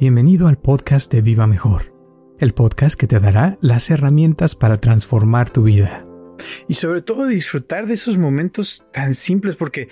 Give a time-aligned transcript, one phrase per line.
[0.00, 1.92] Bienvenido al podcast de Viva Mejor,
[2.38, 6.06] el podcast que te dará las herramientas para transformar tu vida.
[6.68, 9.88] Y sobre todo disfrutar de esos momentos tan simples, porque,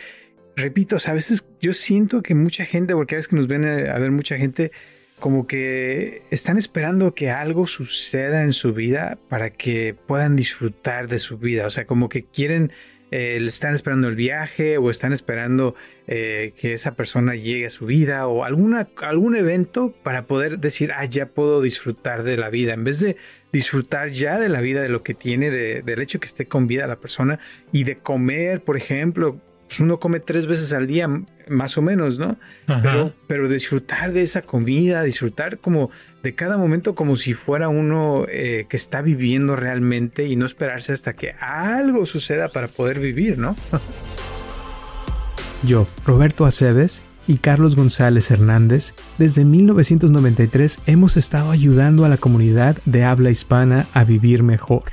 [0.54, 3.98] repito, a veces yo siento que mucha gente, porque a veces que nos ven a
[3.98, 4.70] ver mucha gente,
[5.18, 11.18] como que están esperando que algo suceda en su vida para que puedan disfrutar de
[11.18, 11.66] su vida.
[11.66, 12.70] O sea, como que quieren
[13.10, 15.74] eh, están esperando el viaje o están esperando
[16.06, 20.92] eh, que esa persona llegue a su vida o alguna, algún evento para poder decir,
[20.92, 23.16] ah, ya puedo disfrutar de la vida, en vez de
[23.52, 26.86] disfrutar ya de la vida, de lo que tiene, del hecho que esté con vida
[26.86, 27.38] la persona
[27.72, 31.08] y de comer, por ejemplo, pues uno come tres veces al día,
[31.48, 32.36] más o menos, ¿no?
[32.66, 35.90] Pero, pero disfrutar de esa comida, disfrutar como
[36.22, 40.92] de cada momento como si fuera uno eh, que está viviendo realmente y no esperarse
[40.92, 43.56] hasta que algo suceda para poder vivir, ¿no?
[45.62, 52.76] Yo, Roberto Aceves y Carlos González Hernández, desde 1993 hemos estado ayudando a la comunidad
[52.84, 54.84] de habla hispana a vivir mejor.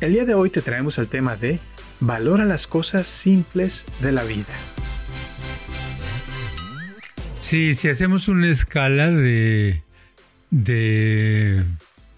[0.00, 1.58] El día de hoy te traemos el tema de
[2.00, 4.54] valora las cosas simples de la vida.
[7.40, 9.82] Sí, si hacemos una escala de,
[10.50, 11.62] de,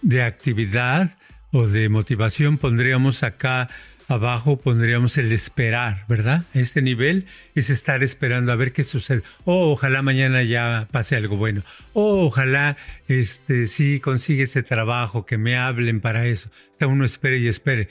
[0.03, 1.19] de actividad
[1.53, 3.69] o de motivación, pondríamos acá
[4.09, 6.45] abajo pondríamos el esperar, ¿verdad?
[6.55, 9.23] Este nivel es estar esperando a ver qué sucede.
[9.45, 11.63] Oh, ojalá mañana ya pase algo bueno.
[11.93, 16.51] Oh, ojalá este sí consigue ese trabajo, que me hablen para eso.
[16.73, 17.89] Está uno espere y espere.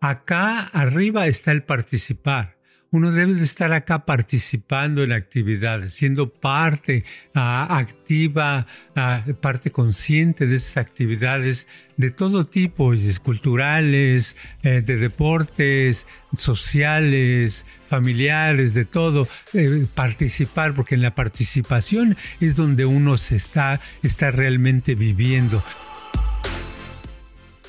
[0.00, 2.56] Acá arriba está el participar.
[2.92, 10.46] Uno debe de estar acá participando en actividades, siendo parte ah, activa, ah, parte consciente
[10.46, 12.92] de esas actividades de todo tipo,
[13.22, 22.56] culturales, eh, de deportes, sociales, familiares, de todo, eh, participar, porque en la participación es
[22.56, 25.62] donde uno se está, está realmente viviendo.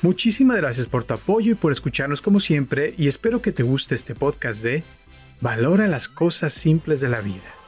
[0.02, 3.94] Muchísimas gracias por tu apoyo y por escucharnos como siempre y espero que te guste
[3.94, 4.82] este podcast de
[5.40, 7.61] Valora las cosas simples de la vida.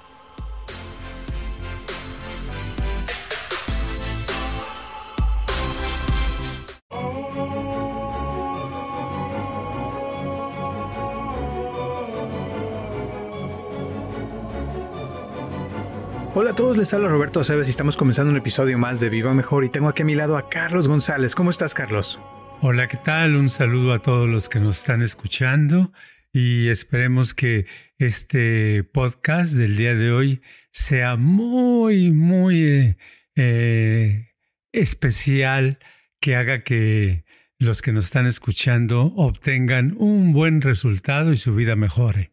[16.54, 19.65] A todos, les habla Roberto Aceves y estamos comenzando un episodio más de Viva Mejor
[19.65, 21.34] y tengo aquí a mi lado a Carlos González.
[21.34, 22.20] ¿Cómo estás, Carlos?
[22.60, 23.34] Hola, ¿qué tal?
[23.34, 25.93] Un saludo a todos los que nos están escuchando
[26.32, 27.66] y esperemos que
[27.98, 32.97] este podcast del día de hoy sea muy, muy
[33.34, 34.28] eh,
[34.70, 35.81] especial,
[36.20, 37.25] que haga que
[37.59, 42.31] los que nos están escuchando obtengan un buen resultado y su vida mejore.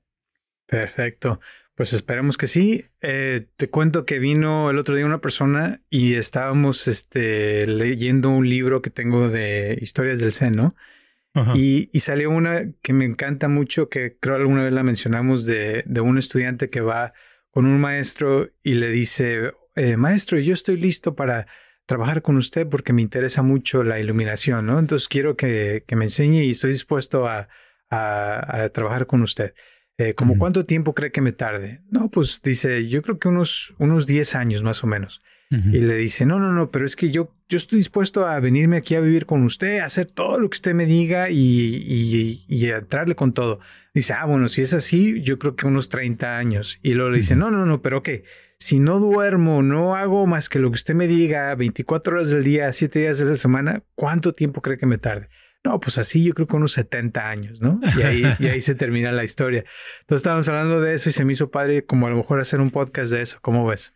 [0.68, 1.40] Perfecto.
[1.82, 2.86] Pues esperemos que sí.
[3.02, 8.48] Eh, te cuento que vino el otro día una persona y estábamos este, leyendo un
[8.48, 10.76] libro que tengo de historias del Zen, ¿no?
[11.56, 16.02] Y, salió una que me encanta mucho, que creo alguna vez la mencionamos, de, de
[16.02, 17.14] un estudiante que va
[17.50, 21.48] con un maestro y le dice, eh, maestro, yo estoy listo para
[21.88, 24.78] trabajar con usted porque me interesa mucho la iluminación, ¿no?
[24.78, 27.50] Entonces quiero que, que me enseñe y estoy dispuesto a,
[27.90, 29.56] a trabajar con usted.
[29.98, 31.82] Eh, ¿Como cuánto tiempo cree que me tarde?
[31.90, 35.22] No, pues dice, yo creo que unos, unos 10 años más o menos.
[35.52, 38.78] Y le dice, no, no, no, pero es que yo, yo estoy dispuesto a venirme
[38.78, 42.46] aquí a vivir con usted, a hacer todo lo que usted me diga y, y,
[42.48, 43.60] y entrarle con todo.
[43.94, 46.80] Dice, ah, bueno, si es así, yo creo que unos 30 años.
[46.82, 48.24] Y luego le dice, no, no, no, pero ¿qué?
[48.60, 52.46] Si no duermo, no hago más que lo que usted me diga 24 horas del
[52.46, 55.28] día, 7 días de la semana, ¿cuánto tiempo cree que me tarde?
[55.64, 57.80] No, pues así yo creo que unos 70 años, ¿no?
[57.98, 59.64] Y ahí, y ahí se termina la historia.
[60.02, 62.60] Entonces estábamos hablando de eso y se me hizo padre como a lo mejor hacer
[62.62, 63.38] un podcast de eso.
[63.42, 63.94] ¿Cómo ves?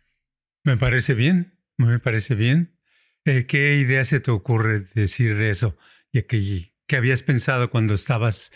[0.64, 2.76] Me parece bien, me parece bien.
[3.24, 5.76] Eh, ¿Qué idea se te ocurre decir de eso?
[6.12, 8.52] ¿Y que, ¿Qué habías pensado cuando estabas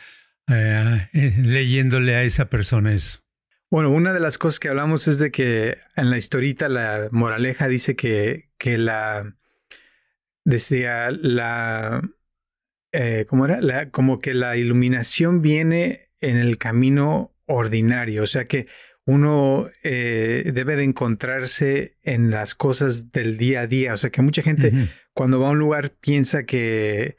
[0.48, 3.20] eh, eh, leyéndole a esa persona eso?
[3.70, 7.68] Bueno, una de las cosas que hablamos es de que en la historita la moraleja
[7.68, 9.36] dice que, que la,
[10.44, 12.02] decía, la,
[12.92, 13.90] eh, ¿cómo era?
[13.90, 18.66] como que la iluminación viene en el camino ordinario, o sea que
[19.04, 24.22] uno eh, debe de encontrarse en las cosas del día a día, o sea que
[24.22, 24.72] mucha gente
[25.14, 27.16] cuando va a un lugar piensa que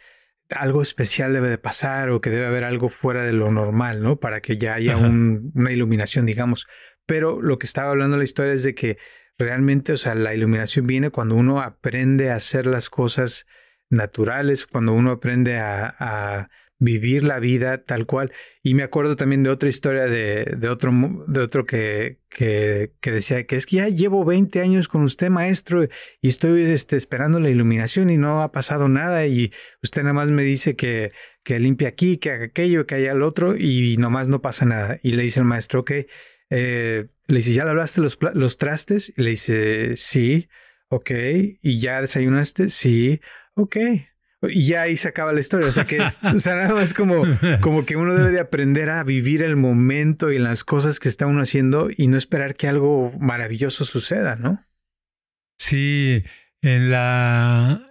[0.49, 4.19] algo especial debe de pasar o que debe haber algo fuera de lo normal, ¿no?
[4.19, 6.67] Para que ya haya una iluminación, digamos.
[7.05, 8.97] Pero lo que estaba hablando la historia es de que
[9.37, 13.45] realmente, o sea, la iluminación viene cuando uno aprende a hacer las cosas
[13.91, 16.49] naturales, cuando uno aprende a,
[16.83, 18.31] vivir la vida tal cual.
[18.63, 20.91] Y me acuerdo también de otra historia de, otro,
[21.27, 25.87] de otro que, que, decía que es que ya llevo 20 años con usted, maestro,
[26.21, 29.53] y estoy este, esperando la iluminación y no ha pasado nada y
[29.83, 31.11] usted nada más me dice que,
[31.43, 34.99] que limpia aquí, que haga aquello, que haya el otro y nomás no pasa nada.
[35.03, 35.91] Y le dice el maestro, ok,
[36.51, 39.13] eh, le dice, ¿ya le hablaste los, los trastes?
[39.15, 40.49] Y le dice, sí,
[40.89, 41.11] ok.
[41.61, 42.69] ¿Y ya desayunaste?
[42.69, 43.21] Sí,
[43.61, 43.77] ok.
[44.43, 45.69] Y ya ahí se acaba la historia.
[45.69, 47.23] O sea, que es, o sea, nada más como,
[47.61, 51.27] como que uno debe de aprender a vivir el momento y las cosas que está
[51.27, 54.65] uno haciendo y no esperar que algo maravilloso suceda, ¿no?
[55.59, 56.23] Sí,
[56.61, 57.85] en la,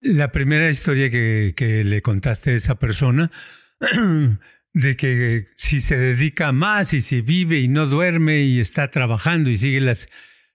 [0.00, 3.32] la primera historia que, que le contaste a esa persona,
[4.72, 9.50] de que si se dedica más y si vive y no duerme y está trabajando
[9.50, 10.08] y sigue las,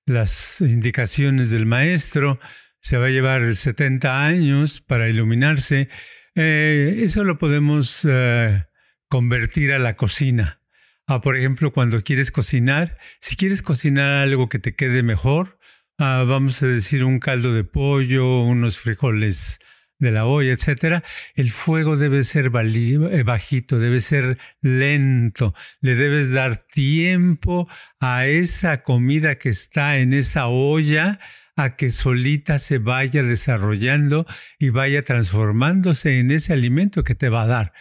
[0.06, 2.40] las indicaciones del maestro,
[2.86, 5.90] se va a llevar 70 años para iluminarse.
[6.36, 8.64] Eh, eso lo podemos eh,
[9.10, 10.62] convertir a la cocina.
[11.08, 15.58] Ah, por ejemplo, cuando quieres cocinar, si quieres cocinar algo que te quede mejor,
[15.98, 19.58] ah, vamos a decir un caldo de pollo, unos frijoles
[19.98, 21.04] de la olla, etcétera,
[21.34, 27.68] el fuego debe ser eh, bajito, debe ser lento, le debes dar tiempo
[28.00, 31.20] a esa comida que está en esa olla
[31.56, 34.26] a que solita se vaya desarrollando
[34.60, 37.74] y vaya transformándose en ese alimento que te va a dar.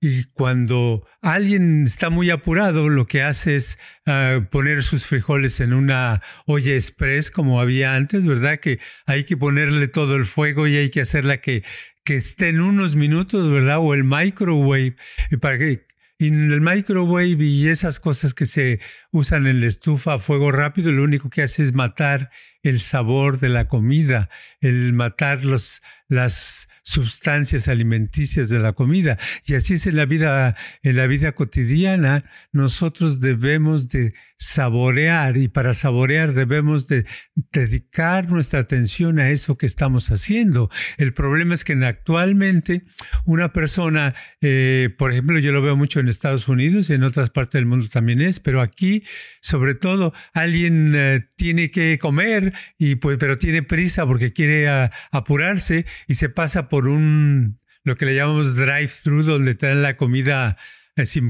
[0.00, 5.72] Y cuando alguien está muy apurado, lo que hace es ah, poner sus frijoles en
[5.72, 8.60] una olla express como había antes, ¿verdad?
[8.60, 11.64] Que hay que ponerle todo el fuego y hay que hacerla que,
[12.04, 13.78] que esté en unos minutos, ¿verdad?
[13.78, 14.96] O el microwave,
[15.40, 15.86] para que
[16.18, 18.80] y en el microwave y esas cosas que se
[19.16, 22.30] usan en la estufa a fuego rápido, lo único que hace es matar
[22.62, 24.28] el sabor de la comida,
[24.60, 29.18] el matar los, las sustancias alimenticias de la comida.
[29.44, 32.24] Y así es en la vida, en la vida cotidiana.
[32.52, 37.06] Nosotros debemos de saborear y para saborear debemos de
[37.52, 40.70] dedicar nuestra atención a eso que estamos haciendo.
[40.98, 42.84] El problema es que actualmente
[43.24, 47.30] una persona, eh, por ejemplo, yo lo veo mucho en Estados Unidos y en otras
[47.30, 49.02] partes del mundo también es, pero aquí,
[49.40, 54.90] sobre todo, alguien eh, tiene que comer y pues, pero tiene prisa porque quiere ah,
[55.12, 59.96] apurarse y se pasa por un lo que le llamamos drive-thru, donde te dan la
[59.96, 60.56] comida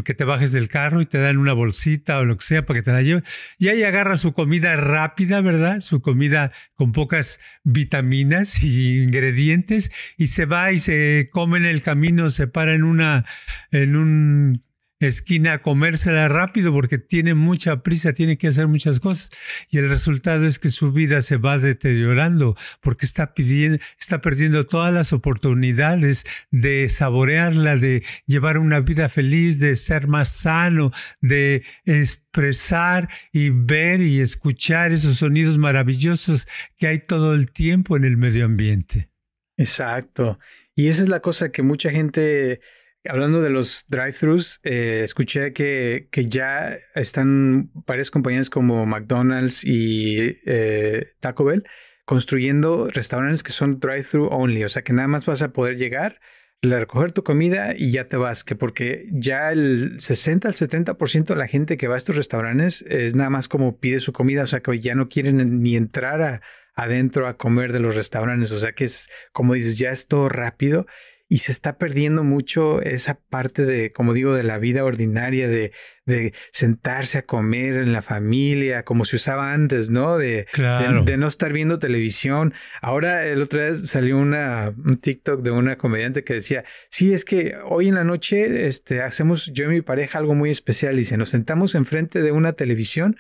[0.04, 2.78] que te bajes del carro y te dan una bolsita o lo que sea para
[2.78, 3.24] que te la lleves.
[3.58, 5.80] Y ahí agarra su comida rápida, ¿verdad?
[5.80, 11.82] Su comida con pocas vitaminas y ingredientes y se va y se come en el
[11.82, 13.24] camino, se para en una,
[13.72, 14.62] en un
[15.00, 19.30] esquina a comérsela rápido porque tiene mucha prisa, tiene que hacer muchas cosas
[19.68, 24.66] y el resultado es que su vida se va deteriorando porque está pidiendo, está perdiendo
[24.66, 31.64] todas las oportunidades de saborearla, de llevar una vida feliz, de ser más sano, de
[31.84, 36.46] expresar y ver y escuchar esos sonidos maravillosos
[36.76, 39.10] que hay todo el tiempo en el medio ambiente.
[39.56, 40.38] Exacto.
[40.74, 42.60] Y esa es la cosa que mucha gente
[43.08, 50.38] Hablando de los drive-thrus, eh, escuché que, que, ya están varias compañías como McDonald's y
[50.46, 51.64] eh, Taco Bell
[52.04, 56.20] construyendo restaurantes que son drive-thru only, o sea que nada más vas a poder llegar,
[56.62, 61.36] recoger tu comida y ya te vas, que porque ya el 60 al 70% de
[61.36, 64.46] la gente que va a estos restaurantes es nada más como pide su comida, o
[64.46, 66.42] sea que ya no quieren ni entrar
[66.74, 70.28] adentro a comer de los restaurantes, o sea que es como dices, ya es todo
[70.28, 70.86] rápido
[71.28, 75.72] y se está perdiendo mucho esa parte de, como digo, de la vida ordinaria, de,
[76.04, 80.18] de sentarse a comer en la familia, como se usaba antes, ¿no?
[80.18, 82.54] De, de, no estar viendo televisión.
[82.80, 87.24] Ahora, el otro día salió una, un TikTok de una comediante que decía, sí, es
[87.24, 91.04] que hoy en la noche este, hacemos yo y mi pareja algo muy especial y
[91.04, 93.16] se nos sentamos enfrente de una televisión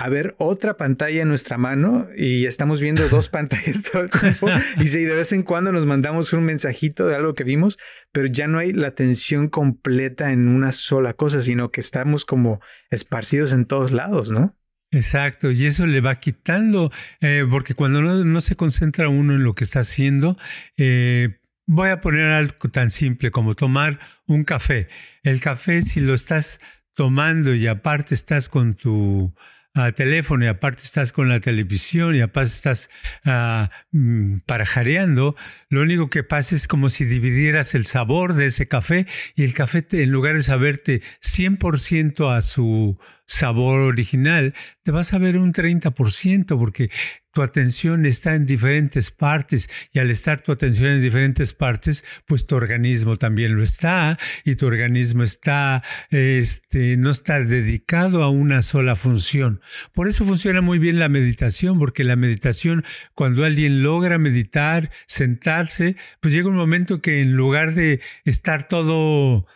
[0.00, 4.48] a ver otra pantalla en nuestra mano y estamos viendo dos pantallas todo el tiempo.
[4.80, 7.78] Y sí, de vez en cuando nos mandamos un mensajito de algo que vimos,
[8.10, 12.62] pero ya no hay la atención completa en una sola cosa, sino que estamos como
[12.88, 14.56] esparcidos en todos lados, ¿no?
[14.90, 16.90] Exacto, y eso le va quitando,
[17.20, 20.38] eh, porque cuando no, se concentra uno en lo que está haciendo,
[20.78, 24.88] eh, voy a poner algo tan simple como tomar un café.
[25.22, 26.58] El café, si lo estás
[26.94, 29.34] tomando y aparte estás con tu
[29.74, 32.90] a teléfono y aparte estás con la televisión y aparte estás
[33.24, 33.68] uh,
[34.46, 35.36] parajareando,
[35.68, 39.54] lo único que pasa es como si dividieras el sabor de ese café y el
[39.54, 42.98] café en lugar de saberte 100% a su
[43.30, 46.90] sabor original, te vas a ver un 30% porque
[47.32, 52.44] tu atención está en diferentes partes y al estar tu atención en diferentes partes, pues
[52.48, 58.62] tu organismo también lo está y tu organismo está, este, no está dedicado a una
[58.62, 59.60] sola función.
[59.92, 62.84] Por eso funciona muy bien la meditación, porque la meditación,
[63.14, 69.46] cuando alguien logra meditar, sentarse, pues llega un momento que en lugar de estar todo,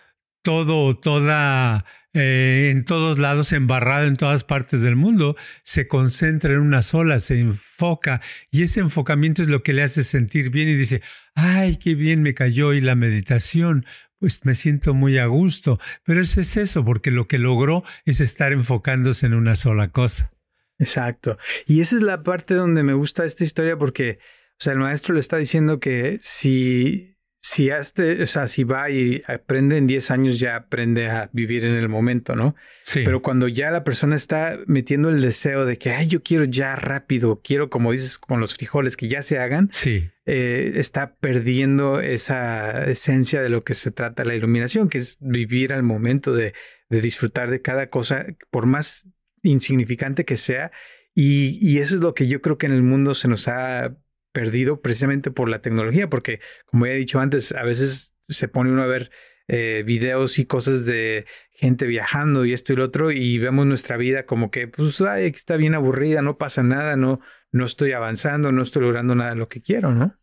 [0.43, 6.61] todo, toda eh, en todos lados, embarrado en todas partes del mundo, se concentra en
[6.61, 8.21] una sola, se enfoca
[8.53, 11.03] y ese enfocamiento es lo que le hace sentir bien y dice,
[11.35, 13.85] ay, qué bien me cayó y la meditación,
[14.21, 18.21] pues me siento muy a gusto, pero eso es eso, porque lo que logró es
[18.21, 20.31] estar enfocándose en una sola cosa.
[20.79, 21.37] Exacto.
[21.67, 24.19] Y esa es la parte donde me gusta esta historia porque,
[24.53, 27.14] o sea, el maestro le está diciendo que si
[27.55, 31.65] si, este, o sea, si va y aprende en 10 años, ya aprende a vivir
[31.65, 32.57] en el momento, ¿no?
[32.83, 33.03] Sí.
[33.05, 36.75] Pero cuando ya la persona está metiendo el deseo de que, ay, yo quiero ya
[36.75, 40.11] rápido, quiero, como dices, con los frijoles, que ya se hagan, sí.
[40.27, 45.73] Eh, está perdiendo esa esencia de lo que se trata la iluminación, que es vivir
[45.73, 46.55] al momento de,
[46.89, 49.07] de disfrutar de cada cosa, por más
[49.45, 50.73] insignificante que sea.
[51.15, 53.95] Y, y eso es lo que yo creo que en el mundo se nos ha
[54.35, 58.83] perdido precisamente por la tecnología, porque como he dicho antes, a veces se pone uno
[58.83, 59.11] a ver
[59.47, 63.97] eh, videos y cosas de gente viajando y esto y lo otro y vemos nuestra
[63.97, 67.21] vida como que pues ay, está bien aburrida, no pasa nada, no,
[67.53, 70.19] no estoy avanzando, no estoy logrando nada de lo que quiero, ¿no?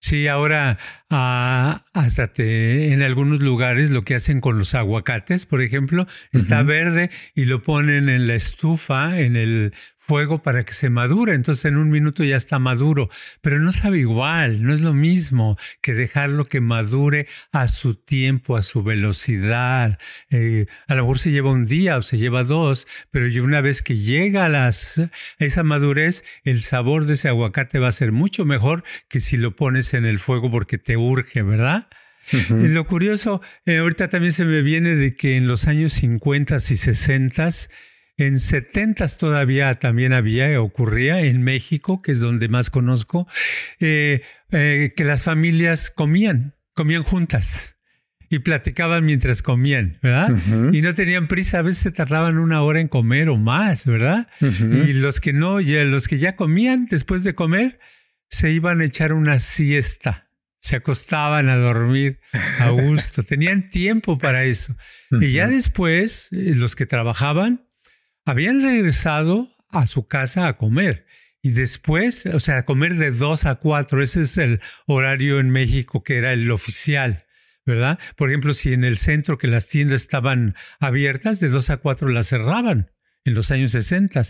[0.00, 0.78] Sí, ahora
[1.10, 6.62] ah, hasta te, en algunos lugares lo que hacen con los aguacates, por ejemplo, está
[6.62, 9.74] verde y lo ponen en la estufa, en el
[10.08, 13.10] fuego para que se madure, entonces en un minuto ya está maduro,
[13.42, 18.56] pero no sabe igual, no es lo mismo que dejarlo que madure a su tiempo,
[18.56, 19.98] a su velocidad.
[20.30, 23.82] Eh, a lo mejor se lleva un día o se lleva dos, pero una vez
[23.82, 24.98] que llega a, las,
[25.38, 29.56] esa madurez, el sabor de ese aguacate va a ser mucho mejor que si lo
[29.56, 31.88] pones en el fuego porque te urge, ¿verdad?
[32.32, 36.56] Y lo curioso, eh, ahorita también se me viene de que en los años 50
[36.56, 37.48] y 60
[38.18, 43.28] en 70 todavía también había, ocurría en México, que es donde más conozco,
[43.78, 47.76] eh, eh, que las familias comían, comían juntas
[48.28, 50.36] y platicaban mientras comían, ¿verdad?
[50.72, 54.28] Y no tenían prisa, a veces se tardaban una hora en comer o más, ¿verdad?
[54.40, 57.78] Y los que no, ya, los que ya comían después de comer,
[58.28, 60.28] se iban a echar una siesta.
[60.60, 62.18] Se acostaban a dormir
[62.58, 64.76] a gusto, tenían tiempo para eso.
[65.10, 67.67] Y ya después, eh, los que trabajaban,
[68.28, 71.06] habían regresado a su casa a comer.
[71.40, 75.50] Y después, o sea, a comer de dos a cuatro, ese es el horario en
[75.50, 77.24] México que era el oficial,
[77.64, 77.98] ¿verdad?
[78.16, 82.08] Por ejemplo, si en el centro que las tiendas estaban abiertas, de dos a cuatro
[82.08, 82.90] las cerraban
[83.24, 84.22] en los años 60.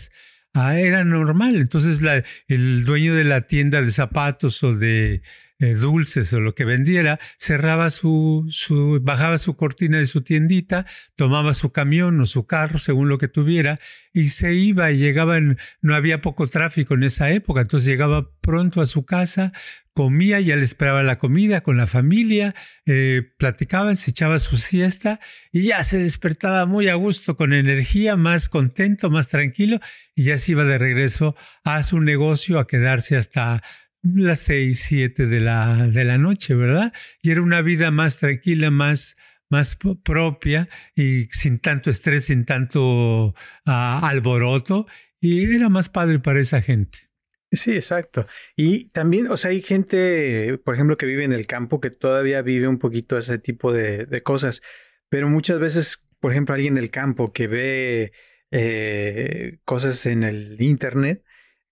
[0.53, 1.55] Ah, era normal.
[1.55, 1.99] Entonces
[2.47, 5.23] el dueño de la tienda de zapatos o de
[5.59, 10.85] eh, dulces o lo que vendiera, cerraba su, su, bajaba su cortina de su tiendita,
[11.15, 13.79] tomaba su camión o su carro, según lo que tuviera,
[14.13, 18.81] y se iba y llegaba, no había poco tráfico en esa época, entonces llegaba pronto
[18.81, 19.51] a su casa,
[19.93, 25.19] comía, ya le esperaba la comida con la familia, eh, platicaban, se echaba su siesta
[25.51, 29.81] y ya se despertaba muy a gusto, con energía, más contento, más tranquilo,
[30.15, 31.35] y ya se iba de regreso
[31.65, 33.61] a su negocio a quedarse hasta
[34.01, 36.93] las seis, siete de la, de la noche, ¿verdad?
[37.21, 39.15] Y era una vida más tranquila, más,
[39.49, 43.33] más propia y sin tanto estrés, sin tanto
[43.65, 44.87] ah, alboroto.
[45.21, 47.09] Y era más padre para esa gente.
[47.51, 48.27] Sí, exacto.
[48.55, 52.41] Y también, o sea, hay gente, por ejemplo, que vive en el campo que todavía
[52.43, 54.61] vive un poquito ese tipo de, cosas,
[55.09, 58.11] pero muchas veces, por ejemplo, alguien del campo que ve
[58.51, 61.23] eh, cosas en el Internet,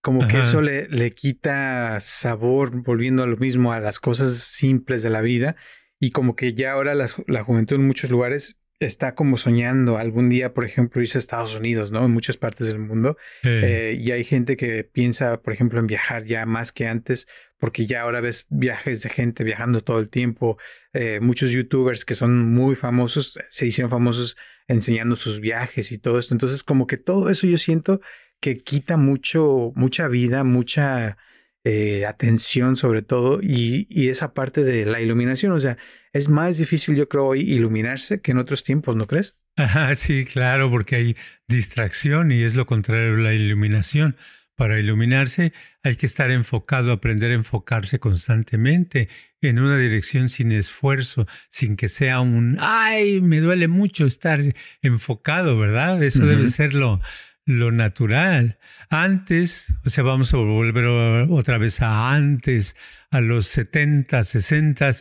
[0.07, 5.03] como que eso le, le quita sabor, volviendo a lo mismo, a las cosas simples
[5.03, 5.57] de la vida.
[5.99, 10.29] Y como que ya ahora la, la juventud en muchos lugares está como soñando algún
[10.29, 12.05] día, por ejemplo, irse a Estados Unidos, ¿no?
[12.05, 13.17] En muchas partes del mundo.
[13.43, 17.85] Eh, y hay gente que piensa, por ejemplo, en viajar ya más que antes, porque
[17.85, 20.57] ya ahora ves viajes de gente viajando todo el tiempo.
[20.93, 24.37] Eh, muchos youtubers que son muy famosos se hicieron famosos
[24.69, 26.33] enseñando sus viajes y todo esto.
[26.33, 27.99] Entonces, como que todo eso yo siento
[28.39, 31.17] que quita mucho, mucha vida, mucha
[31.63, 35.51] eh, atención sobre todo y, y, esa parte de la iluminación.
[35.51, 35.77] O sea,
[36.13, 39.37] es más difícil yo creo hoy iluminarse que en otros tiempos, ¿no crees?
[39.57, 41.17] Ajá, sí, claro, porque hay
[41.47, 44.15] distracción y es lo contrario de la iluminación.
[44.55, 45.53] para iluminarse,
[45.83, 49.07] hay que estar enfocado, aprender a enfocarse constantemente
[49.41, 54.41] en una dirección sin esfuerzo, sin que sea un, ay, me duele mucho estar
[54.81, 56.01] enfocado, ¿verdad?
[56.01, 57.01] Eso debe ser lo,
[57.47, 58.59] lo natural.
[58.89, 62.75] Antes, o sea, vamos a volver otra vez a antes,
[63.09, 64.91] a los 70, 60,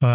[0.00, 0.06] uh,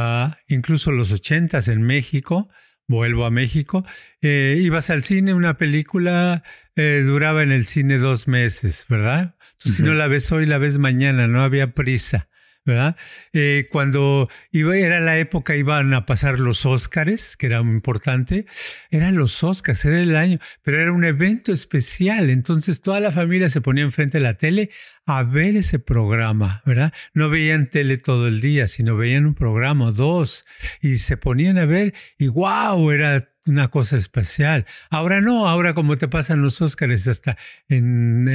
[0.48, 2.50] incluso los 80 en México,
[2.88, 3.86] vuelvo a México,
[4.22, 6.44] eh, ibas al cine, una película
[6.76, 9.36] eh, duraba en el cine dos meses, ¿verdad?
[9.54, 12.28] Entonces, si no la ves hoy, la ves mañana, no había prisa.
[12.68, 12.98] ¿Verdad?
[13.32, 18.46] Eh, cuando era la época, iban a pasar los Óscares, que era muy importante,
[18.92, 23.48] eran los Óscares, era el año, pero era un evento especial, entonces toda la familia
[23.48, 24.70] se ponía enfrente de la tele
[25.06, 26.94] a ver ese programa, ¿verdad?
[27.14, 30.46] No veían tele todo el día, sino veían un programa, dos,
[30.82, 34.66] y se ponían a ver y wow, era una cosa especial.
[34.90, 37.38] Ahora no, ahora como te pasan los Óscares hasta
[37.70, 38.28] en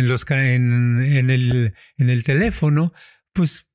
[1.98, 2.94] el teléfono,
[3.34, 3.66] pues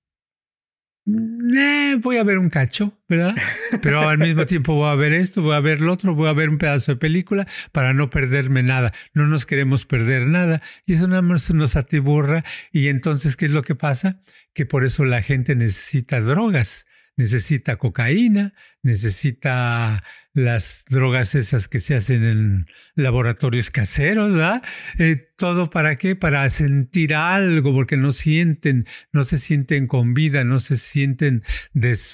[1.08, 3.36] voy a ver un cacho, ¿verdad?
[3.82, 6.34] Pero al mismo tiempo voy a ver esto, voy a ver lo otro, voy a
[6.34, 8.94] ver un pedazo de película para no perderme nada.
[9.14, 12.44] No nos queremos perder nada y eso nada más nos atiburra.
[12.72, 14.20] Y entonces, ¿qué es lo que pasa?
[14.54, 16.88] Que por eso la gente necesita drogas
[17.18, 24.62] necesita cocaína, necesita las drogas esas que se hacen en laboratorios caseros, ¿verdad?
[25.00, 26.16] Eh, todo para qué?
[26.16, 31.44] Para sentir algo, porque no sienten, no se sienten con vida, no se sienten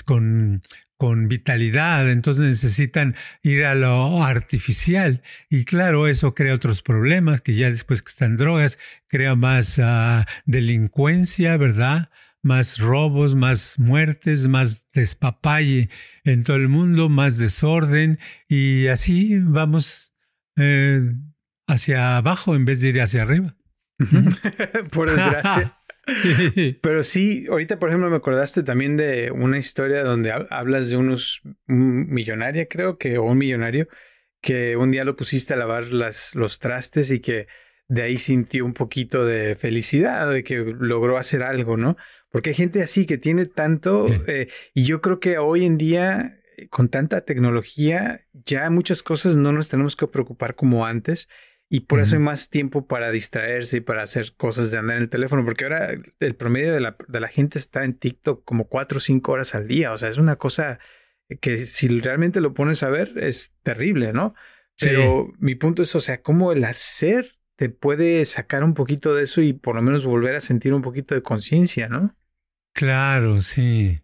[0.06, 0.62] con,
[0.96, 5.22] con vitalidad, entonces necesitan ir a lo artificial.
[5.50, 10.26] Y claro, eso crea otros problemas, que ya después que están drogas, crea más ah,
[10.46, 12.10] delincuencia, ¿verdad?
[12.44, 15.90] Más robos, más muertes, más despapalle
[16.24, 20.14] en todo el mundo, más desorden y así vamos
[20.58, 21.02] eh,
[21.68, 23.56] hacia abajo en vez de ir hacia arriba.
[24.92, 25.80] por desgracia.
[26.82, 31.42] Pero sí, ahorita por ejemplo me acordaste también de una historia donde hablas de unos
[31.66, 33.88] millonaria creo que o un millonario
[34.42, 37.48] que un día lo pusiste a lavar las, los trastes y que
[37.94, 41.96] de ahí sintió un poquito de felicidad, de que logró hacer algo, ¿no?
[42.32, 46.42] Porque hay gente así que tiene tanto, eh, y yo creo que hoy en día,
[46.58, 51.30] eh, con tanta tecnología, ya muchas cosas no nos tenemos que preocupar como antes.
[51.70, 55.04] Y por eso hay más tiempo para distraerse y para hacer cosas de andar en
[55.04, 58.68] el teléfono, porque ahora el promedio de la, de la gente está en TikTok como
[58.68, 59.92] cuatro o cinco horas al día.
[59.92, 60.78] O sea, es una cosa
[61.42, 64.36] que si realmente lo pones a ver es terrible, ¿no?
[64.80, 69.24] Pero mi punto es, o sea, cómo el hacer te puede sacar un poquito de
[69.24, 72.14] eso y por lo menos volver a sentir un poquito de conciencia, ¿no?
[72.74, 73.96] Claro, sí.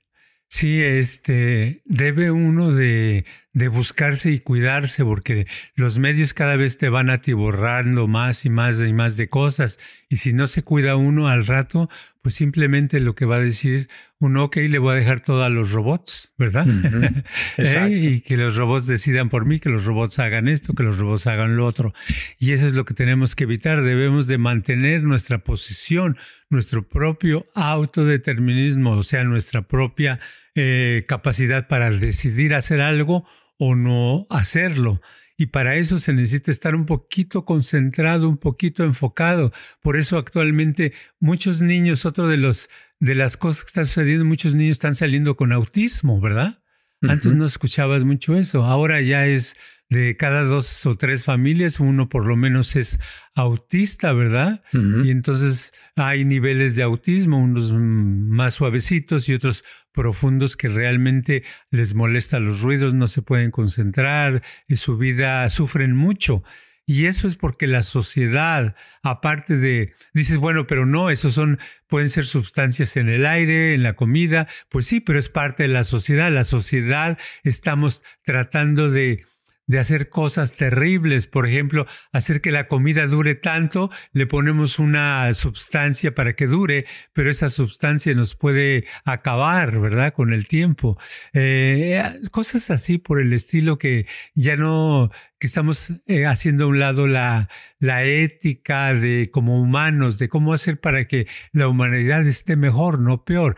[0.48, 6.90] Sí, este, debe uno de, de, buscarse y cuidarse porque los medios cada vez te
[6.90, 9.80] van atiborrando más y más y más de cosas.
[10.10, 11.90] Y si no se cuida uno al rato,
[12.22, 13.90] pues simplemente lo que va a decir
[14.22, 16.68] uno, ok, le voy a dejar todo a los robots, ¿verdad?
[17.58, 17.90] ¿Eh?
[17.90, 21.26] Y que los robots decidan por mí, que los robots hagan esto, que los robots
[21.28, 21.94] hagan lo otro.
[22.38, 23.82] Y eso es lo que tenemos que evitar.
[23.82, 26.18] Debemos de mantener nuestra posición,
[26.50, 30.20] nuestro propio autodeterminismo, o sea, nuestra propia
[30.56, 33.26] eh, capacidad para decidir hacer algo
[33.58, 35.02] o no hacerlo.
[35.38, 39.54] Y para eso se necesita estar un poquito concentrado, un poquito enfocado.
[39.82, 44.54] Por eso actualmente muchos niños, otro de los de las cosas que están sucediendo, muchos
[44.54, 46.60] niños están saliendo con autismo, ¿verdad?
[47.02, 48.66] Antes no escuchabas mucho eso.
[48.66, 49.56] Ahora ya es
[49.89, 52.99] de cada dos o tres familias, uno por lo menos es
[53.34, 54.62] autista, ¿verdad?
[54.71, 61.95] Y entonces hay niveles de autismo, unos más suavecitos y otros profundos que realmente les
[61.95, 66.43] molesta los ruidos, no se pueden concentrar, y su vida sufren mucho.
[66.86, 72.10] Y eso es porque la sociedad, aparte de, dices, bueno, pero no, esos son, pueden
[72.10, 75.84] ser sustancias en el aire, en la comida, pues sí, pero es parte de la
[75.84, 76.32] sociedad.
[76.32, 79.23] La sociedad estamos tratando de
[79.69, 85.32] de hacer cosas terribles, por ejemplo, hacer que la comida dure tanto, le ponemos una
[85.34, 90.12] sustancia para que dure, pero esa sustancia nos puede acabar, ¿verdad?
[90.13, 90.97] Con el tiempo.
[91.34, 96.79] Eh, cosas así por el estilo que ya no, que estamos eh, haciendo a un
[96.79, 102.55] lado la, la ética de como humanos, de cómo hacer para que la humanidad esté
[102.55, 103.55] mejor, no peor.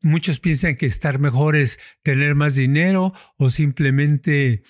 [0.00, 4.62] Muchos piensan que estar mejor es tener más dinero o simplemente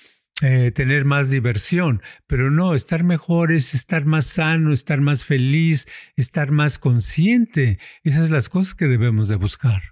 [0.43, 5.87] eh, tener más diversión, pero no, estar mejor es estar más sano, estar más feliz,
[6.17, 7.79] estar más consciente.
[8.05, 9.83] Esas son las cosas que debemos de buscar.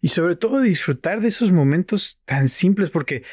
[0.00, 3.24] Y sobre todo disfrutar de esos momentos tan simples, porque,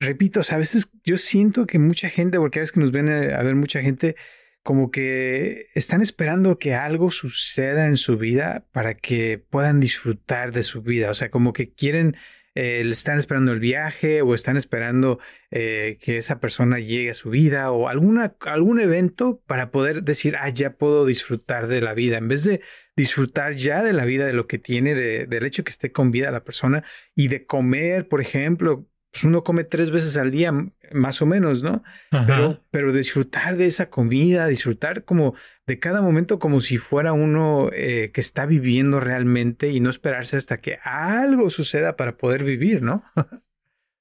[0.00, 3.42] repito, a veces yo siento que mucha gente, porque a veces que nos ven a
[3.42, 4.16] ver mucha gente,
[4.62, 10.62] como que están esperando que algo suceda en su vida para que puedan disfrutar de
[10.62, 11.10] su vida.
[11.10, 12.16] O sea, como que quieren,
[12.54, 15.18] eh, están esperando el viaje o están esperando
[15.50, 20.36] eh, que esa persona llegue a su vida o alguna, algún evento para poder decir,
[20.38, 22.18] ah, ya puedo disfrutar de la vida.
[22.18, 22.60] En vez de
[22.96, 26.10] disfrutar ya de la vida, de lo que tiene, de, del hecho que esté con
[26.10, 26.84] vida la persona
[27.14, 30.52] y de comer, por ejemplo, pues uno come tres veces al día,
[30.92, 31.84] más o menos, ¿no?
[32.10, 35.34] Pero, pero, disfrutar de esa comida, disfrutar como
[35.66, 40.38] de cada momento como si fuera uno eh, que está viviendo realmente y no esperarse
[40.38, 43.04] hasta que algo suceda para poder vivir, ¿no?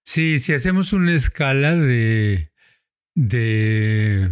[0.05, 2.53] sí, si hacemos una escala de,
[3.13, 4.31] de,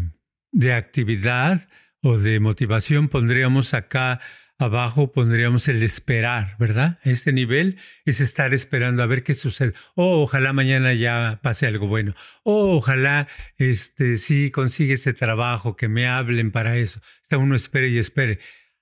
[0.53, 1.67] de actividad
[2.01, 4.21] o de motivación, pondríamos acá
[4.61, 6.99] Abajo pondríamos el esperar, ¿verdad?
[7.05, 9.73] Este nivel es estar esperando a ver qué sucede.
[9.95, 12.13] Oh, ojalá mañana ya pase algo bueno.
[12.43, 16.99] Oh, ojalá este sí consigue ese trabajo, que me hablen para eso.
[17.23, 18.39] Está uno espere y espere.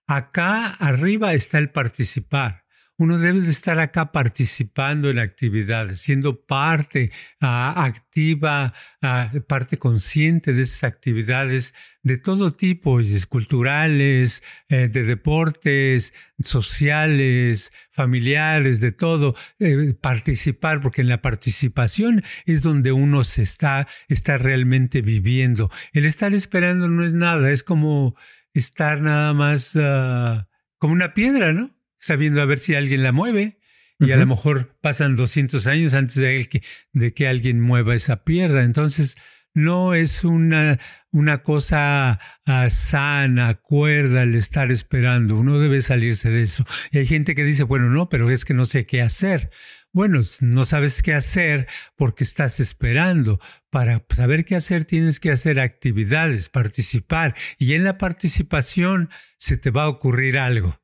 [0.07, 2.66] Acá arriba está el participar
[2.97, 10.51] uno debe de estar acá participando en actividades, siendo parte ah, activa, ah, parte consciente
[10.53, 19.93] de esas actividades de todo tipo, culturales, eh, de deportes, sociales, familiares, de todo, eh,
[20.01, 25.69] participar, porque en la participación es donde uno se está, está realmente viviendo.
[25.93, 28.15] El estar esperando no es nada, es como
[28.53, 30.47] estar nada más ah,
[30.79, 31.76] como una piedra, ¿no?
[31.99, 33.57] Está viendo a ver si alguien la mueve
[33.99, 36.62] y a lo mejor pasan 200 años antes de que,
[36.93, 38.63] de que alguien mueva esa piedra.
[38.63, 39.17] Entonces,
[39.53, 40.79] no es una,
[41.12, 45.36] una cosa ah, sana, cuerda el estar esperando.
[45.36, 46.63] Uno debe salirse de eso.
[46.91, 49.49] Y hay gente que dice, bueno, no, pero es que no sé qué hacer.
[49.91, 53.39] Bueno, no sabes qué hacer porque estás esperando.
[53.71, 57.33] Para saber qué hacer tienes que hacer actividades, participar.
[57.57, 60.79] Y en la participación se te va a ocurrir algo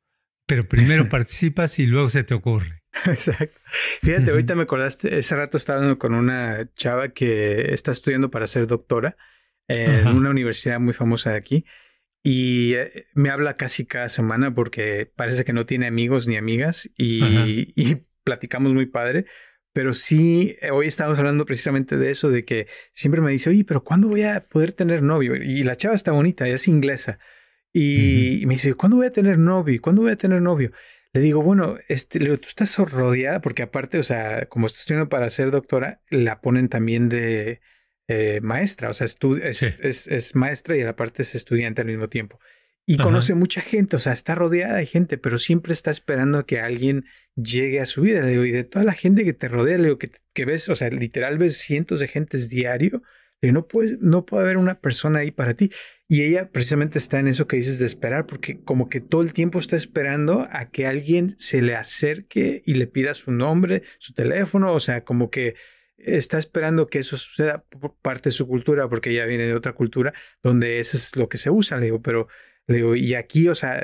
[0.46, 2.84] pero primero participas y luego se te ocurre.
[3.06, 3.60] Exacto.
[4.02, 8.48] Fíjate, ahorita me acordaste, ese rato estaba hablando con una chava que está estudiando para
[8.48, 9.18] ser doctora
[9.68, 11.66] en una universidad muy famosa de aquí
[12.24, 16.90] y eh, me habla casi cada semana porque parece que no tiene amigos ni amigas
[16.98, 19.26] y, y platicamos muy padre.
[19.74, 23.84] Pero sí, hoy estamos hablando precisamente de eso, de que siempre me dice, oye, pero
[23.84, 25.36] ¿cuándo voy a poder tener novio?
[25.36, 27.18] Y la chava está bonita, es inglesa.
[27.74, 29.82] Y, me dice, ¿cuándo voy a tener novio?
[29.82, 30.72] ¿Cuándo voy a tener novio?
[31.12, 35.10] Le digo, bueno, este, le tú estás rodeada, porque aparte, o sea, como estás estudiando
[35.10, 37.62] para ser doctora, la ponen también de
[38.08, 42.40] eh, maestra, o sea, es, es, maestra y aparte es estudiante al mismo tiempo.
[42.86, 46.46] Y conoce mucha gente, o sea, está rodeada de gente, pero siempre está esperando a
[46.46, 47.06] que alguien
[47.36, 48.22] llegue a su vida.
[48.22, 50.68] Le digo, y de toda la gente que te rodea, le digo, que, que ves,
[50.68, 53.02] o sea, literal ves cientos de gentes diario,
[53.52, 55.72] no, puede, no puede haber una persona ahí para ti.
[56.08, 59.34] Y ella precisamente está en eso que dices de esperar, porque como que todo el
[59.34, 64.14] tiempo está esperando a que alguien se le acerque y le pida su nombre, su
[64.14, 65.56] teléfono, o sea, como que
[65.98, 69.74] está esperando que eso suceda por parte de su cultura, porque ella viene de otra
[69.74, 72.28] cultura donde eso es lo que se usa, le digo, pero
[72.68, 73.84] le digo, y aquí, o sea,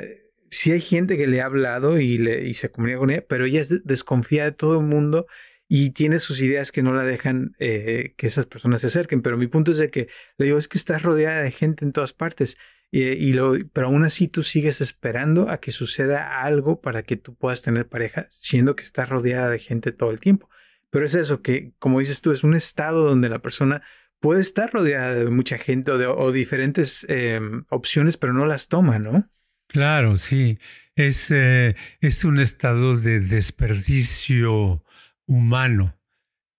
[0.50, 3.62] sí hay gente que le ha hablado y, y se comunica con ella, pero ella
[3.84, 5.26] desconfía de todo el mundo
[5.72, 9.22] y tiene sus ideas que no la dejan eh, que esas personas se acerquen.
[9.22, 11.92] Pero mi punto es de que le digo, es que estás rodeada de gente en
[11.92, 12.58] todas partes,
[12.90, 17.36] y lo, pero aún así tú sigues esperando a que suceda algo para que tú
[17.36, 20.50] puedas tener pareja, siendo que estás rodeada de gente todo el tiempo.
[20.90, 23.82] Pero es eso, que como dices tú, es un estado donde la persona
[24.18, 29.30] puede estar rodeada de mucha gente o diferentes em, opciones, pero no las toma, ¿no?
[29.68, 30.58] Claro, sí.
[30.96, 34.82] Es, eh, es un estado de desperdicio
[35.30, 35.96] humano.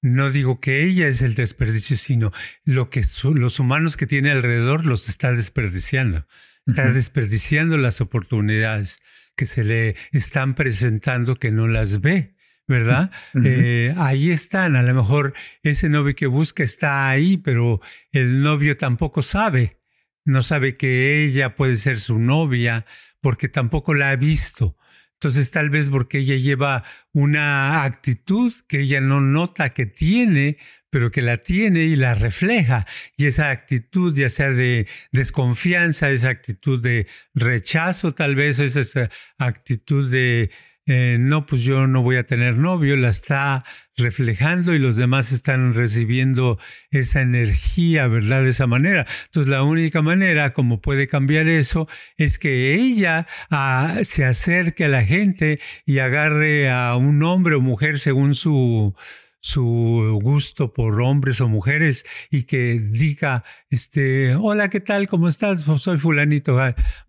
[0.02, 2.32] No digo que ella es el desperdicio, sino
[2.64, 3.04] lo que
[3.36, 6.26] los humanos que tiene alrededor los está desperdiciando.
[6.66, 9.02] Está desperdiciando las oportunidades
[9.36, 12.36] que se le están presentando que no las ve,
[12.68, 13.12] ¿verdad?
[13.44, 17.82] Eh, ahí están, a lo mejor ese novio que busca está ahí, pero
[18.12, 19.82] el novio tampoco sabe,
[20.24, 22.86] no sabe que ella puede ser su novia
[23.22, 24.78] porque tampoco la ha visto
[25.22, 30.58] entonces tal vez porque ella lleva una actitud que ella no nota que tiene,
[30.90, 32.88] pero que la tiene y la refleja.
[33.18, 37.06] Y esa actitud, ya sea de desconfianza, esa actitud de
[37.36, 40.50] rechazo tal vez, o esa actitud de
[40.88, 43.64] eh, no, pues yo no voy a tener novio, la está
[43.96, 46.58] reflejando y los demás están recibiendo
[46.90, 48.44] esa energía, ¿verdad?
[48.44, 49.06] De esa manera.
[49.26, 54.90] Entonces la única manera como puede cambiar eso es que ella ah, se acerque a
[54.90, 58.96] la gente y agarre a un hombre o mujer según su,
[59.42, 65.08] su gusto por hombres o mujeres y que diga, este, hola, ¿qué tal?
[65.08, 65.66] ¿Cómo estás?
[65.78, 66.58] Soy fulanito.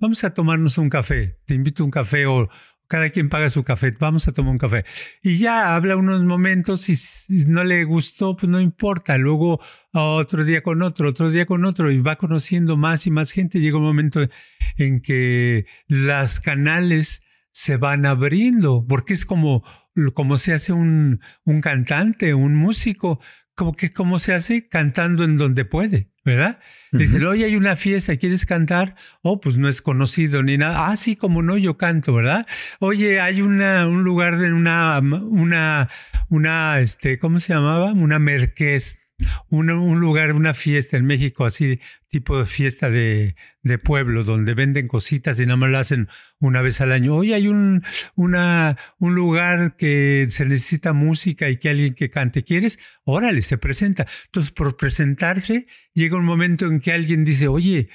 [0.00, 1.38] Vamos a tomarnos un café.
[1.46, 2.48] Te invito a un café o
[2.92, 4.84] cada quien paga su café, vamos a tomar un café.
[5.22, 9.16] Y ya habla unos momentos y si no le gustó, pues no importa.
[9.16, 13.30] Luego otro día con otro, otro día con otro y va conociendo más y más
[13.30, 13.60] gente.
[13.60, 14.28] Llega un momento
[14.76, 19.64] en que las canales se van abriendo, porque es como,
[20.12, 23.20] como se hace un, un cantante, un músico,
[23.54, 26.58] como que como se hace cantando en donde puede, ¿verdad?
[26.92, 28.94] Dice, oye, hay una fiesta, ¿quieres cantar?
[29.22, 30.88] Oh, pues no es conocido ni nada.
[30.88, 32.46] Ah, sí, como no, yo canto, ¿verdad?
[32.80, 35.88] Oye, hay una, un lugar de una, una,
[36.28, 37.92] una, este, ¿cómo se llamaba?
[37.92, 39.01] Una merqués
[39.50, 39.66] un,
[40.00, 45.40] lugar, una fiesta en México, así tipo de fiesta de, de, pueblo, donde venden cositas
[45.40, 46.08] y nada más lo hacen
[46.38, 47.16] una vez al año.
[47.16, 47.80] Hoy hay un,
[48.14, 52.44] una, un lugar que se necesita música y que alguien que cante.
[52.44, 52.78] ¿Quieres?
[53.04, 54.06] Órale, se presenta.
[54.26, 57.88] Entonces, por presentarse, llega un momento en que alguien dice, oye,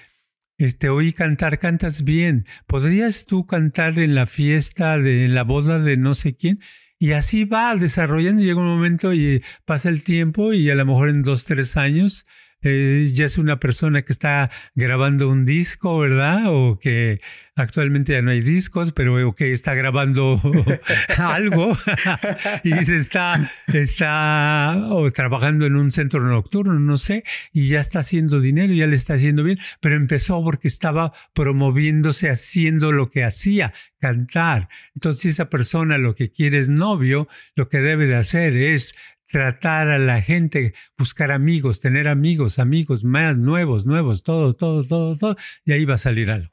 [0.58, 2.48] este, oí cantar, cantas bien.
[2.66, 6.60] ¿Podrías tú cantar en la fiesta de en la boda de no sé quién?
[6.99, 11.10] Y así va desarrollando, llega un momento y pasa el tiempo y a lo mejor
[11.10, 12.25] en dos, tres años
[12.62, 16.46] eh, ya es una persona que está grabando un disco, ¿verdad?
[16.48, 17.20] O que
[17.56, 20.41] actualmente ya no hay discos, pero que está grabando
[21.17, 21.78] algo
[22.63, 28.00] y se está, está o trabajando en un centro nocturno, no sé, y ya está
[28.00, 33.24] haciendo dinero, ya le está haciendo bien, pero empezó porque estaba promoviéndose, haciendo lo que
[33.24, 34.70] hacía, cantar.
[34.96, 38.96] Entonces, esa persona lo que quiere es novio, lo que debe de hacer es
[39.28, 45.18] tratar a la gente, buscar amigos, tener amigos, amigos más nuevos, nuevos, todo, todo, todo,
[45.18, 46.52] todo, y ahí va a salir algo.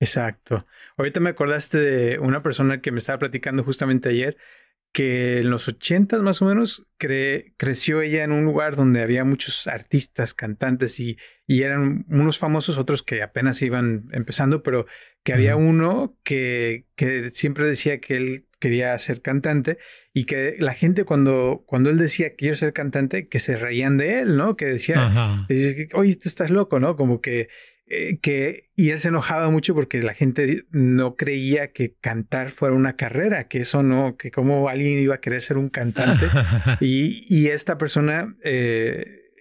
[0.00, 0.66] Exacto.
[0.96, 4.36] Ahorita me acordaste de una persona que me estaba platicando justamente ayer,
[4.92, 9.66] que en los ochentas más o menos creció ella en un lugar donde había muchos
[9.66, 14.86] artistas, cantantes y, y, eran unos famosos, otros que apenas iban empezando, pero
[15.22, 19.78] que había uno que, que siempre decía que él quería ser cantante
[20.12, 24.20] y que la gente cuando, cuando él decía quiero ser cantante, que se reían de
[24.20, 24.56] él, ¿no?
[24.56, 25.46] Que decía,
[25.94, 26.96] oye, tú estás loco, ¿no?
[26.96, 27.48] Como que,
[27.90, 32.74] eh, que, y él se enojaba mucho porque la gente no creía que cantar fuera
[32.74, 36.26] una carrera, que eso no, que como alguien iba a querer ser un cantante.
[36.80, 39.32] y, y esta persona, eh,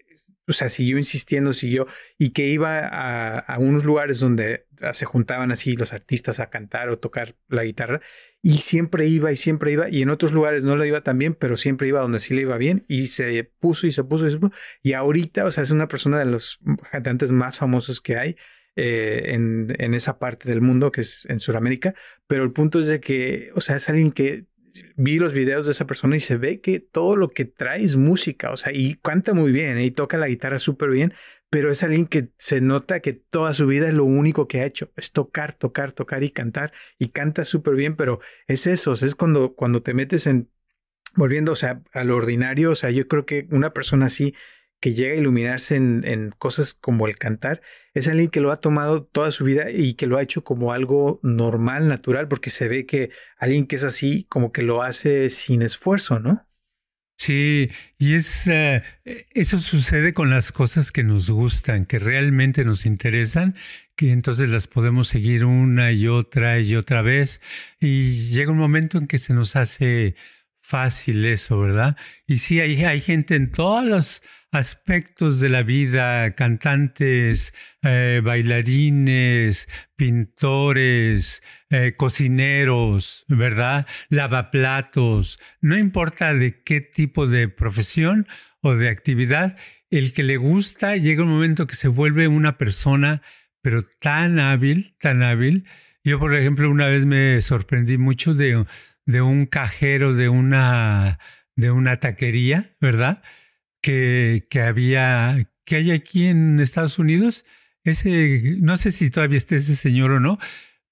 [0.48, 5.52] o sea, siguió insistiendo, siguió, y que iba a, a, unos lugares donde se juntaban
[5.52, 8.02] así los artistas a cantar o tocar la guitarra,
[8.42, 11.34] y siempre iba y siempre iba, y en otros lugares no le iba tan bien,
[11.34, 14.32] pero siempre iba donde sí le iba bien, y se puso y se puso y
[14.32, 16.60] se puso, y ahorita, o sea, es una persona de los
[16.92, 18.36] cantantes más famosos que hay.
[18.80, 21.96] Eh, en, en esa parte del mundo que es en Sudamérica,
[22.28, 24.46] pero el punto es de que, o sea, es alguien que
[24.96, 27.96] vi los videos de esa persona y se ve que todo lo que trae es
[27.96, 31.14] música, o sea, y canta muy bien, y toca la guitarra súper bien,
[31.50, 34.66] pero es alguien que se nota que toda su vida es lo único que ha
[34.66, 39.16] hecho, es tocar, tocar, tocar y cantar, y canta súper bien, pero es eso, es
[39.16, 40.50] cuando, cuando te metes en,
[41.16, 44.36] volviendo, o sea, a lo ordinario, o sea, yo creo que una persona así
[44.80, 47.62] que llega a iluminarse en, cosas como el cantar,
[47.94, 50.72] es alguien que lo ha tomado toda su vida y que lo ha hecho como
[50.74, 55.30] algo normal, natural, porque se ve que alguien que es así como que lo hace
[55.30, 56.47] sin esfuerzo, ¿no?
[57.20, 58.84] Sí, y es eh,
[59.34, 63.56] eso sucede con las cosas que nos gustan, que realmente nos interesan,
[63.96, 67.42] que entonces las podemos seguir una y otra y otra vez,
[67.80, 70.16] y llega un momento en que se nos hace
[70.62, 71.98] fácil eso, ¿verdad?
[72.28, 79.68] Y sí, hay, hay gente en todos los aspectos de la vida, cantantes, eh, bailarines,
[79.96, 83.88] pintores, eh, cocineros, ¿verdad?
[84.10, 88.28] Lavaplatos, no importa de qué tipo de profesión
[88.62, 89.58] o de actividad,
[89.90, 93.22] el que le gusta llega un momento que se vuelve una persona,
[93.62, 95.66] pero tan hábil, tan hábil.
[96.04, 98.66] Yo, por ejemplo, una vez me sorprendí mucho de,
[99.06, 101.20] de un cajero de una,
[101.56, 103.22] de una taquería, ¿verdad?
[103.82, 107.46] Que, había, que hay aquí en Estados Unidos.
[107.84, 110.40] Ese, no sé si todavía está ese señor o no,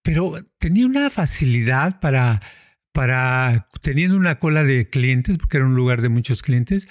[0.01, 2.41] pero tenía una facilidad para,
[2.93, 6.87] para, teniendo una cola de clientes, porque era un lugar de muchos clientes,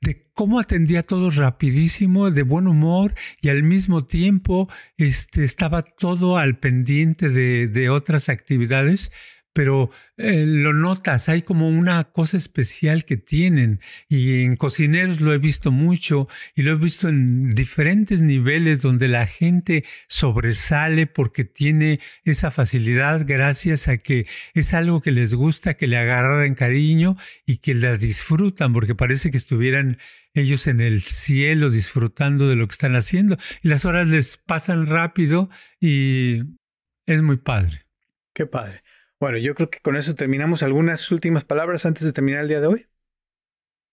[0.00, 5.82] de cómo atendía a todos rapidísimo, de buen humor y al mismo tiempo este, estaba
[5.82, 9.10] todo al pendiente de, de otras actividades
[9.52, 15.32] pero eh, lo notas, hay como una cosa especial que tienen y en cocineros lo
[15.32, 21.44] he visto mucho y lo he visto en diferentes niveles donde la gente sobresale porque
[21.44, 27.16] tiene esa facilidad gracias a que es algo que les gusta, que le agarran cariño
[27.46, 29.98] y que la disfrutan porque parece que estuvieran
[30.34, 34.86] ellos en el cielo disfrutando de lo que están haciendo y las horas les pasan
[34.86, 36.42] rápido y
[37.06, 37.82] es muy padre.
[38.34, 38.82] Qué padre.
[39.20, 40.62] Bueno, yo creo que con eso terminamos.
[40.62, 42.86] ¿Algunas últimas palabras antes de terminar el día de hoy?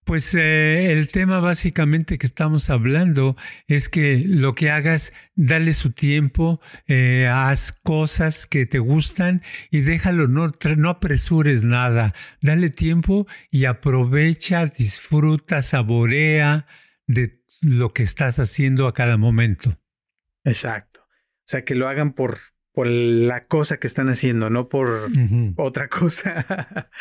[0.05, 3.35] Pues eh, el tema básicamente que estamos hablando
[3.65, 9.81] es que lo que hagas, dale su tiempo, eh, haz cosas que te gustan y
[9.81, 16.67] déjalo, no, no apresures nada, dale tiempo y aprovecha, disfruta, saborea
[17.07, 19.75] de lo que estás haciendo a cada momento.
[20.43, 21.01] Exacto.
[21.01, 22.37] O sea, que lo hagan por,
[22.75, 25.09] por la cosa que están haciendo, no por
[25.55, 26.45] otra cosa.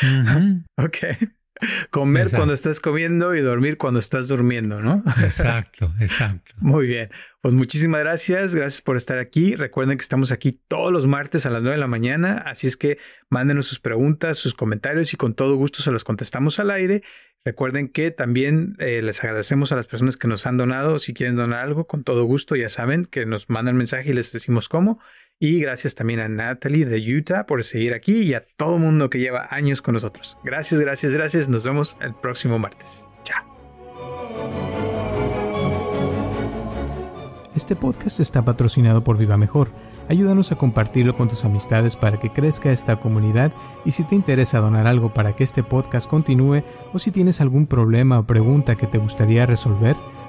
[0.78, 0.96] ok.
[1.90, 5.04] Comer cuando estás comiendo y dormir cuando estás durmiendo, ¿no?
[5.22, 6.54] Exacto, exacto.
[6.60, 7.10] Muy bien.
[7.40, 8.54] Pues muchísimas gracias.
[8.54, 9.54] Gracias por estar aquí.
[9.54, 12.42] Recuerden que estamos aquí todos los martes a las 9 de la mañana.
[12.46, 16.58] Así es que mándenos sus preguntas, sus comentarios y con todo gusto se los contestamos
[16.58, 17.02] al aire.
[17.44, 20.98] Recuerden que también eh, les agradecemos a las personas que nos han donado.
[20.98, 24.32] Si quieren donar algo, con todo gusto, ya saben que nos mandan mensaje y les
[24.32, 24.98] decimos cómo.
[25.40, 29.18] Y gracias también a Natalie de Utah por seguir aquí y a todo mundo que
[29.18, 30.38] lleva años con nosotros.
[30.44, 31.49] Gracias, gracias, gracias.
[31.49, 33.05] Nos vemos el próximo martes.
[33.25, 33.44] Chao.
[37.55, 39.70] Este podcast está patrocinado por Viva Mejor.
[40.09, 43.53] Ayúdanos a compartirlo con tus amistades para que crezca esta comunidad
[43.85, 47.66] y si te interesa donar algo para que este podcast continúe o si tienes algún
[47.66, 49.94] problema o pregunta que te gustaría resolver,